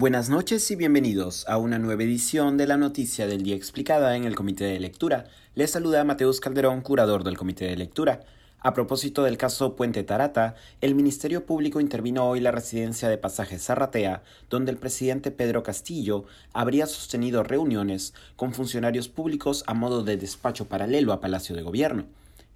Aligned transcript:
Buenas 0.00 0.28
noches 0.28 0.70
y 0.70 0.76
bienvenidos 0.76 1.44
a 1.48 1.58
una 1.58 1.80
nueva 1.80 2.04
edición 2.04 2.56
de 2.56 2.68
la 2.68 2.76
Noticia 2.76 3.26
del 3.26 3.42
Día 3.42 3.56
Explicada 3.56 4.14
en 4.14 4.22
el 4.22 4.36
Comité 4.36 4.62
de 4.62 4.78
Lectura. 4.78 5.24
Les 5.56 5.72
saluda 5.72 6.04
Mateus 6.04 6.38
Calderón, 6.38 6.82
curador 6.82 7.24
del 7.24 7.36
Comité 7.36 7.64
de 7.64 7.76
Lectura. 7.76 8.20
A 8.60 8.74
propósito 8.74 9.24
del 9.24 9.36
caso 9.36 9.74
Puente 9.74 10.04
Tarata, 10.04 10.54
el 10.80 10.94
Ministerio 10.94 11.44
Público 11.44 11.80
intervino 11.80 12.28
hoy 12.28 12.38
la 12.38 12.52
residencia 12.52 13.08
de 13.08 13.18
Pasaje 13.18 13.58
Zarratea, 13.58 14.22
donde 14.48 14.70
el 14.70 14.78
presidente 14.78 15.32
Pedro 15.32 15.64
Castillo 15.64 16.26
habría 16.52 16.86
sostenido 16.86 17.42
reuniones 17.42 18.14
con 18.36 18.54
funcionarios 18.54 19.08
públicos 19.08 19.64
a 19.66 19.74
modo 19.74 20.04
de 20.04 20.16
despacho 20.16 20.66
paralelo 20.66 21.12
a 21.12 21.20
Palacio 21.20 21.56
de 21.56 21.62
Gobierno. 21.62 22.04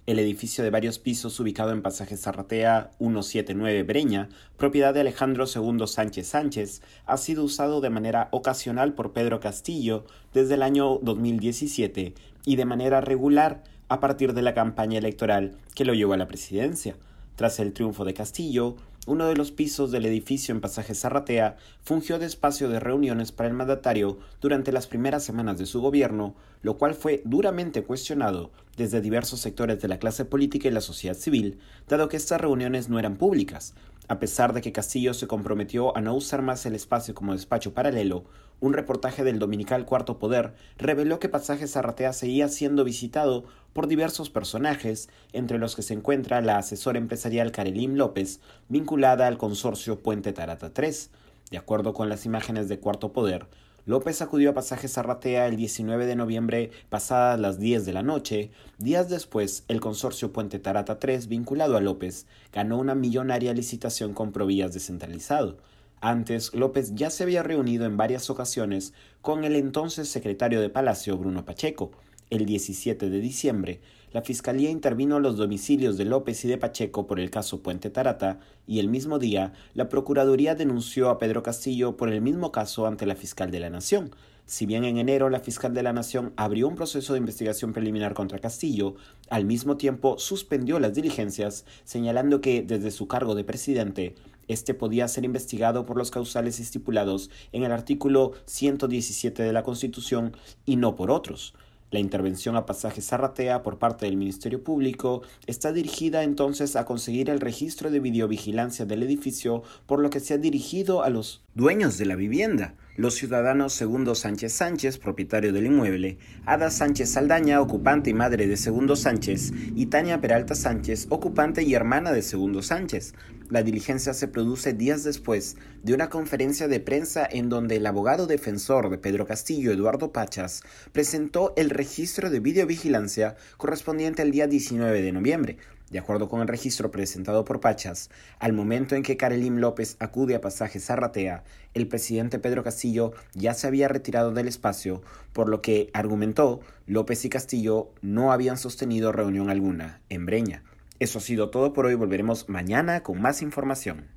El 0.05 0.19
edificio 0.19 0.65
de 0.65 0.69
varios 0.69 0.99
pisos 0.99 1.39
ubicado 1.39 1.71
en 1.71 1.81
Pasaje 1.81 2.17
Zarratea 2.17 2.91
179 2.97 3.83
Breña, 3.83 4.27
propiedad 4.57 4.93
de 4.93 4.99
Alejandro 4.99 5.45
II 5.45 5.87
Sánchez 5.87 6.27
Sánchez, 6.27 6.81
ha 7.05 7.15
sido 7.15 7.45
usado 7.45 7.79
de 7.79 7.89
manera 7.89 8.27
ocasional 8.31 8.95
por 8.95 9.13
Pedro 9.13 9.39
Castillo 9.39 10.03
desde 10.33 10.55
el 10.55 10.63
año 10.63 10.99
2017 11.01 12.15
y 12.43 12.55
de 12.57 12.65
manera 12.65 12.99
regular 12.99 13.63
a 13.87 14.01
partir 14.01 14.33
de 14.33 14.41
la 14.41 14.53
campaña 14.53 14.97
electoral 14.97 15.55
que 15.73 15.85
lo 15.85 15.93
llevó 15.93 16.11
a 16.11 16.17
la 16.17 16.27
presidencia. 16.27 16.97
Tras 17.37 17.59
el 17.59 17.71
triunfo 17.71 18.03
de 18.03 18.13
Castillo, 18.13 18.75
uno 19.05 19.27
de 19.27 19.35
los 19.35 19.51
pisos 19.51 19.91
del 19.91 20.05
edificio 20.05 20.53
en 20.53 20.61
Pasaje 20.61 20.95
Zarratea 20.95 21.57
fungió 21.81 22.19
de 22.19 22.25
espacio 22.25 22.69
de 22.69 22.79
reuniones 22.79 23.31
para 23.31 23.49
el 23.49 23.55
mandatario 23.55 24.19
durante 24.39 24.71
las 24.71 24.87
primeras 24.87 25.23
semanas 25.23 25.57
de 25.57 25.65
su 25.65 25.81
gobierno, 25.81 26.35
lo 26.61 26.77
cual 26.77 26.93
fue 26.93 27.21
duramente 27.25 27.83
cuestionado 27.83 28.51
desde 28.77 29.01
diversos 29.01 29.41
sectores 29.41 29.81
de 29.81 29.89
la 29.89 29.99
clase 29.99 30.23
política 30.23 30.69
y 30.69 30.71
la 30.71 30.81
sociedad 30.81 31.17
civil, 31.17 31.59
dado 31.87 32.07
que 32.07 32.17
estas 32.17 32.39
reuniones 32.39 32.87
no 32.87 32.97
eran 32.97 33.17
públicas, 33.17 33.73
a 34.07 34.19
pesar 34.19 34.53
de 34.53 34.61
que 34.61 34.71
Castillo 34.71 35.13
se 35.13 35.27
comprometió 35.27 35.95
a 35.97 36.01
no 36.01 36.15
usar 36.15 36.41
más 36.41 36.65
el 36.65 36.75
espacio 36.75 37.13
como 37.13 37.33
despacho 37.33 37.73
paralelo, 37.73 38.23
un 38.59 38.71
reportaje 38.71 39.25
del 39.25 39.39
dominical 39.39 39.85
Cuarto 39.85 40.19
Poder 40.19 40.53
reveló 40.77 41.19
que 41.19 41.27
Pasaje 41.27 41.67
Zarratea 41.67 42.13
seguía 42.13 42.47
siendo 42.47 42.85
visitado 42.85 43.43
por 43.73 43.87
diversos 43.87 44.29
personajes, 44.29 45.09
entre 45.33 45.57
los 45.57 45.75
que 45.75 45.81
se 45.81 45.93
encuentra 45.93 46.41
la 46.41 46.57
asesora 46.57 46.99
empresarial 46.99 47.51
Karelim 47.51 47.95
López, 47.95 48.39
vinculada 48.69 49.27
al 49.27 49.37
consorcio 49.37 49.99
Puente 49.99 50.31
Tarata 50.31 50.73
3. 50.73 51.09
De 51.51 51.57
acuerdo 51.57 51.93
con 51.93 52.07
las 52.07 52.25
imágenes 52.25 52.69
de 52.69 52.79
Cuarto 52.79 53.11
Poder, 53.11 53.47
López 53.85 54.21
acudió 54.21 54.51
a 54.51 54.53
Pasaje 54.53 54.87
Zarratea 54.87 55.47
el 55.47 55.57
19 55.57 56.05
de 56.05 56.15
noviembre 56.15 56.71
pasadas 56.87 57.37
las 57.37 57.59
10 57.59 57.85
de 57.85 57.91
la 57.91 58.01
noche. 58.01 58.51
Días 58.77 59.09
después, 59.09 59.65
el 59.67 59.81
consorcio 59.81 60.31
Puente 60.31 60.57
Tarata 60.57 60.99
3, 60.99 61.27
vinculado 61.27 61.75
a 61.75 61.81
López, 61.81 62.25
ganó 62.53 62.77
una 62.77 62.95
millonaria 62.95 63.53
licitación 63.53 64.13
con 64.13 64.31
Provías 64.31 64.73
descentralizado. 64.73 65.57
Antes, 65.99 66.53
López 66.53 66.95
ya 66.95 67.09
se 67.09 67.23
había 67.23 67.43
reunido 67.43 67.85
en 67.85 67.97
varias 67.97 68.29
ocasiones 68.29 68.93
con 69.21 69.43
el 69.43 69.55
entonces 69.57 70.07
secretario 70.07 70.61
de 70.61 70.69
Palacio, 70.69 71.17
Bruno 71.17 71.43
Pacheco. 71.43 71.91
El 72.33 72.47
17 72.47 73.11
de 73.11 73.19
diciembre, 73.19 73.79
la 74.11 74.23
Fiscalía 74.23 74.71
intervino 74.71 75.17
a 75.17 75.19
los 75.19 75.37
domicilios 75.37 75.99
de 75.99 76.05
López 76.05 76.43
y 76.43 76.47
de 76.47 76.57
Pacheco 76.57 77.05
por 77.05 77.19
el 77.19 77.29
caso 77.29 77.61
Puente 77.61 77.91
Tarata 77.91 78.39
y 78.65 78.79
el 78.79 78.87
mismo 78.87 79.19
día 79.19 79.53
la 79.75 79.87
Procuraduría 79.87 80.55
denunció 80.55 81.11
a 81.11 81.19
Pedro 81.19 81.43
Castillo 81.43 81.95
por 81.95 82.09
el 82.09 82.21
mismo 82.21 82.51
caso 82.51 82.87
ante 82.87 83.05
la 83.05 83.13
fiscal 83.13 83.51
de 83.51 83.59
la 83.59 83.69
Nación. 83.69 84.15
Si 84.47 84.65
bien 84.65 84.83
en 84.83 84.97
enero 84.97 85.29
la 85.29 85.41
fiscal 85.41 85.75
de 85.75 85.83
la 85.83 85.93
Nación 85.93 86.33
abrió 86.35 86.67
un 86.67 86.73
proceso 86.73 87.13
de 87.13 87.19
investigación 87.19 87.71
preliminar 87.71 88.15
contra 88.15 88.39
Castillo, 88.39 88.95
al 89.29 89.45
mismo 89.45 89.77
tiempo 89.77 90.17
suspendió 90.17 90.79
las 90.79 90.95
diligencias, 90.95 91.65
señalando 91.83 92.41
que 92.41 92.63
desde 92.63 92.89
su 92.89 93.07
cargo 93.07 93.35
de 93.35 93.43
presidente 93.43 94.15
este 94.47 94.73
podía 94.73 95.07
ser 95.07 95.23
investigado 95.23 95.85
por 95.85 95.97
los 95.97 96.09
causales 96.09 96.59
estipulados 96.59 97.29
en 97.51 97.61
el 97.61 97.71
artículo 97.71 98.31
117 98.47 99.43
de 99.43 99.53
la 99.53 99.61
Constitución 99.61 100.35
y 100.65 100.77
no 100.77 100.95
por 100.95 101.11
otros. 101.11 101.53
La 101.93 101.99
intervención 101.99 102.55
a 102.55 102.65
pasaje 102.65 103.03
Zarratea 103.03 103.61
por 103.61 103.77
parte 103.77 104.07
del 104.07 104.17
Ministerio 104.17 104.63
Público 104.63 105.21
está 105.45 105.71
dirigida 105.71 106.23
entonces 106.23 106.75
a 106.75 106.85
conseguir 106.85 107.29
el 107.29 107.39
registro 107.39 107.91
de 107.91 107.99
videovigilancia 107.99 108.85
del 108.85 109.03
edificio, 109.03 109.61
por 109.85 109.99
lo 109.99 110.09
que 110.09 110.19
se 110.19 110.33
ha 110.33 110.39
dirigido 110.39 111.03
a 111.03 111.11
los 111.11 111.43
dueños 111.53 111.99
de 111.99 112.07
la 112.07 112.15
vivienda, 112.15 112.73
los 112.95 113.15
ciudadanos 113.15 113.73
Segundo 113.73 114.13
Sánchez 114.13 114.53
Sánchez, 114.53 114.99
propietario 114.99 115.51
del 115.51 115.65
inmueble, 115.65 116.17
Ada 116.45 116.69
Sánchez 116.69 117.09
Saldaña, 117.09 117.59
ocupante 117.59 118.11
y 118.11 118.13
madre 118.13 118.47
de 118.47 118.55
Segundo 118.55 118.95
Sánchez, 118.95 119.51
y 119.75 119.87
Tania 119.87 120.21
Peralta 120.21 120.53
Sánchez, 120.53 121.07
ocupante 121.09 121.63
y 121.63 121.73
hermana 121.73 122.11
de 122.11 122.21
Segundo 122.21 122.61
Sánchez. 122.61 123.15
La 123.49 123.63
diligencia 123.63 124.13
se 124.13 124.27
produce 124.27 124.73
días 124.73 125.03
después 125.03 125.57
de 125.81 125.93
una 125.93 126.09
conferencia 126.09 126.67
de 126.67 126.79
prensa 126.79 127.27
en 127.29 127.49
donde 127.49 127.77
el 127.77 127.85
abogado 127.85 128.27
defensor 128.27 128.89
de 128.89 128.97
Pedro 128.97 129.25
Castillo, 129.25 129.71
Eduardo 129.71 130.11
Pachas, 130.11 130.63
presentó 130.91 131.53
el 131.55 131.69
registro 131.69 132.29
de 132.29 132.39
videovigilancia 132.39 133.35
correspondiente 133.57 134.21
al 134.21 134.31
día 134.31 134.47
19 134.47 135.01
de 135.01 135.11
noviembre. 135.11 135.57
De 135.93 135.99
acuerdo 135.99 136.27
con 136.27 136.41
el 136.41 136.47
registro 136.47 136.89
presentado 136.89 137.45
por 137.45 137.59
Pachas, 137.59 138.09
al 138.39 138.51
momento 138.51 138.95
en 138.95 139.03
que 139.03 139.15
Karelim 139.15 139.57
López 139.57 139.95
acude 139.99 140.33
a 140.33 140.41
pasaje 140.41 140.79
Zarratea, 140.79 141.43
el 141.75 141.87
presidente 141.87 142.39
Pedro 142.39 142.63
Castillo 142.63 143.13
ya 143.35 143.53
se 143.53 143.67
había 143.67 143.87
retirado 143.87 144.31
del 144.31 144.47
espacio, 144.47 145.03
por 145.33 145.49
lo 145.49 145.61
que, 145.61 145.91
argumentó, 145.93 146.61
López 146.87 147.23
y 147.25 147.29
Castillo 147.29 147.91
no 148.01 148.31
habían 148.31 148.57
sostenido 148.57 149.11
reunión 149.11 149.51
alguna 149.51 150.01
en 150.09 150.25
Breña. 150.25 150.63
Eso 150.97 151.19
ha 151.19 151.21
sido 151.21 151.51
todo 151.51 151.73
por 151.73 151.85
hoy, 151.85 151.93
volveremos 151.93 152.49
mañana 152.49 153.03
con 153.03 153.21
más 153.21 153.43
información. 153.43 154.07